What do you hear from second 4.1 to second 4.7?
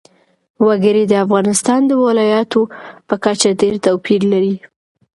لري.